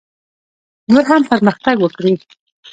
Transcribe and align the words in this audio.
نور 0.91 1.03
هم 1.11 1.21
پرمختګ 1.31 1.75
وکړي. 1.81 2.13